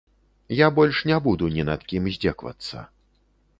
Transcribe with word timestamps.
Я 0.59 0.69
больш 0.77 0.97
не 1.09 1.19
буду 1.27 1.51
ні 1.57 1.67
над 1.69 1.85
кім 1.93 2.09
здзекавацца. 2.17 2.77